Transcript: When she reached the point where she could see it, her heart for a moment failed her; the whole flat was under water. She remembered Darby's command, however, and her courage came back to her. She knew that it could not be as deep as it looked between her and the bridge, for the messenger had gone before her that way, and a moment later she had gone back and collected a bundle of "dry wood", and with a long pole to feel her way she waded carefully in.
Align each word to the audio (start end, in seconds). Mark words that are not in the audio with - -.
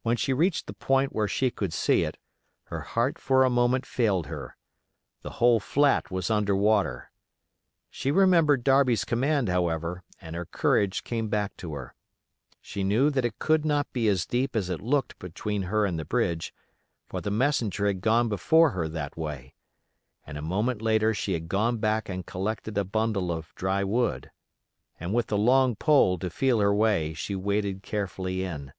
When 0.00 0.16
she 0.16 0.32
reached 0.32 0.66
the 0.66 0.72
point 0.72 1.12
where 1.12 1.28
she 1.28 1.50
could 1.50 1.74
see 1.74 2.04
it, 2.04 2.16
her 2.68 2.80
heart 2.80 3.18
for 3.18 3.44
a 3.44 3.50
moment 3.50 3.84
failed 3.84 4.28
her; 4.28 4.56
the 5.20 5.28
whole 5.42 5.60
flat 5.60 6.10
was 6.10 6.30
under 6.30 6.56
water. 6.56 7.10
She 7.90 8.10
remembered 8.10 8.64
Darby's 8.64 9.04
command, 9.04 9.50
however, 9.50 10.04
and 10.18 10.34
her 10.34 10.46
courage 10.46 11.04
came 11.04 11.28
back 11.28 11.54
to 11.58 11.74
her. 11.74 11.94
She 12.62 12.82
knew 12.82 13.10
that 13.10 13.26
it 13.26 13.38
could 13.38 13.62
not 13.66 13.92
be 13.92 14.08
as 14.08 14.24
deep 14.24 14.56
as 14.56 14.70
it 14.70 14.80
looked 14.80 15.18
between 15.18 15.64
her 15.64 15.84
and 15.84 15.98
the 15.98 16.06
bridge, 16.06 16.54
for 17.06 17.20
the 17.20 17.30
messenger 17.30 17.86
had 17.86 18.00
gone 18.00 18.30
before 18.30 18.70
her 18.70 18.88
that 18.88 19.18
way, 19.18 19.52
and 20.26 20.38
a 20.38 20.40
moment 20.40 20.80
later 20.80 21.12
she 21.12 21.34
had 21.34 21.50
gone 21.50 21.76
back 21.76 22.08
and 22.08 22.24
collected 22.24 22.78
a 22.78 22.84
bundle 22.84 23.30
of 23.30 23.54
"dry 23.54 23.84
wood", 23.84 24.30
and 24.98 25.12
with 25.12 25.30
a 25.30 25.36
long 25.36 25.76
pole 25.76 26.16
to 26.20 26.30
feel 26.30 26.58
her 26.60 26.72
way 26.74 27.12
she 27.12 27.36
waded 27.36 27.82
carefully 27.82 28.42
in. 28.44 28.72